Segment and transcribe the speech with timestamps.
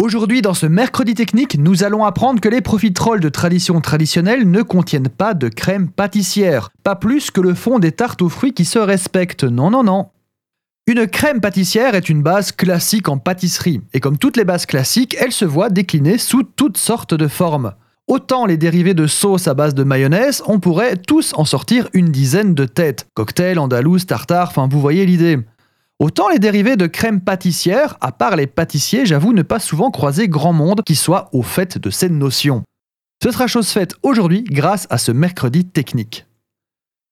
[0.00, 4.62] Aujourd'hui, dans ce mercredi technique, nous allons apprendre que les profiteroles de tradition traditionnelle ne
[4.62, 8.64] contiennent pas de crème pâtissière, pas plus que le fond des tartes aux fruits qui
[8.64, 9.42] se respectent.
[9.42, 10.06] Non, non, non.
[10.86, 15.16] Une crème pâtissière est une base classique en pâtisserie, et comme toutes les bases classiques,
[15.18, 17.72] elle se voit déclinée sous toutes sortes de formes.
[18.06, 22.12] Autant les dérivés de sauce à base de mayonnaise, on pourrait tous en sortir une
[22.12, 23.08] dizaine de têtes.
[23.14, 25.40] Cocktail, andalouse, tartare, enfin vous voyez l'idée.
[26.00, 30.28] Autant les dérivés de crème pâtissière, à part les pâtissiers, j'avoue ne pas souvent croiser
[30.28, 32.62] grand monde qui soit au fait de cette notion.
[33.20, 36.24] Ce sera chose faite aujourd'hui grâce à ce mercredi technique.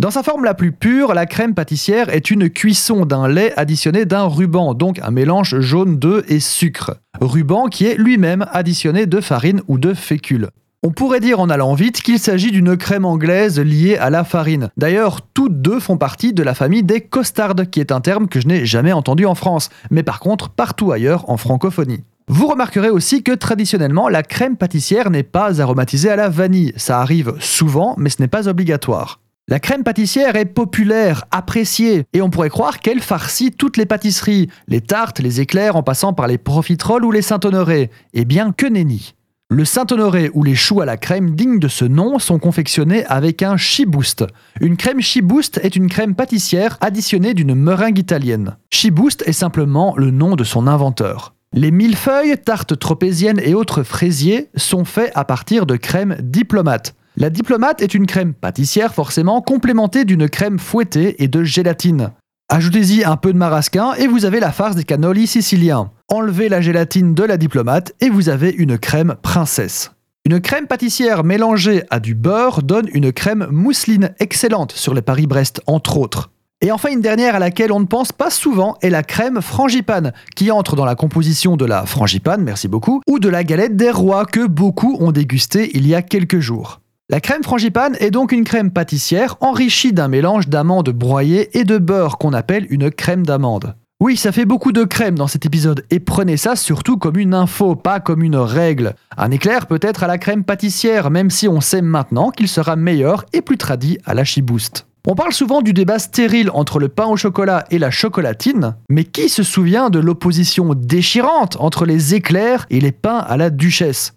[0.00, 4.04] Dans sa forme la plus pure, la crème pâtissière est une cuisson d'un lait additionné
[4.04, 6.96] d'un ruban, donc un mélange jaune d'œuf et sucre.
[7.20, 10.48] Ruban qui est lui-même additionné de farine ou de fécule.
[10.84, 14.68] On pourrait dire en allant vite qu'il s'agit d'une crème anglaise liée à la farine.
[14.76, 18.40] D'ailleurs, toutes deux font partie de la famille des costardes, qui est un terme que
[18.40, 22.02] je n'ai jamais entendu en France, mais par contre partout ailleurs en francophonie.
[22.26, 26.72] Vous remarquerez aussi que traditionnellement, la crème pâtissière n'est pas aromatisée à la vanille.
[26.76, 29.20] Ça arrive souvent, mais ce n'est pas obligatoire.
[29.46, 34.48] La crème pâtissière est populaire, appréciée, et on pourrait croire qu'elle farcit toutes les pâtisseries,
[34.66, 37.92] les tartes, les éclairs en passant par les profiteroles ou les Saint-Honoré.
[38.14, 39.14] Eh bien, que nenni
[39.52, 43.42] le Saint-Honoré ou les choux à la crème dignes de ce nom sont confectionnés avec
[43.42, 44.24] un Chiboost.
[44.62, 48.56] Une crème Chiboost est une crème pâtissière additionnée d'une meringue italienne.
[48.70, 51.34] Chiboost est simplement le nom de son inventeur.
[51.52, 56.94] Les millefeuilles, tartes tropéziennes et autres fraisiers sont faits à partir de crème diplomate.
[57.18, 62.12] La diplomate est une crème pâtissière forcément complémentée d'une crème fouettée et de gélatine.
[62.48, 65.90] Ajoutez-y un peu de marasquin et vous avez la farce des cannolis siciliens.
[66.12, 69.92] Enlevez la gélatine de la diplomate et vous avez une crème princesse.
[70.26, 75.62] Une crème pâtissière mélangée à du beurre donne une crème mousseline excellente sur les Paris-Brest
[75.66, 76.30] entre autres.
[76.60, 80.12] Et enfin une dernière à laquelle on ne pense pas souvent est la crème frangipane,
[80.36, 83.90] qui entre dans la composition de la frangipane, merci beaucoup, ou de la galette des
[83.90, 86.82] rois que beaucoup ont dégusté il y a quelques jours.
[87.08, 91.78] La crème frangipane est donc une crème pâtissière enrichie d'un mélange d'amandes broyées et de
[91.78, 93.76] beurre qu'on appelle une crème d'amande.
[94.04, 97.34] Oui, ça fait beaucoup de crème dans cet épisode et prenez ça surtout comme une
[97.34, 98.96] info, pas comme une règle.
[99.16, 102.74] Un éclair peut être à la crème pâtissière, même si on sait maintenant qu'il sera
[102.74, 104.88] meilleur et plus tradit à la chiboost.
[105.06, 109.04] On parle souvent du débat stérile entre le pain au chocolat et la chocolatine, mais
[109.04, 114.14] qui se souvient de l'opposition déchirante entre les éclairs et les pains à la duchesse?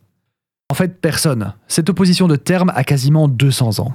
[0.72, 1.54] En fait, personne.
[1.68, 3.94] Cette opposition de termes a quasiment 200 ans.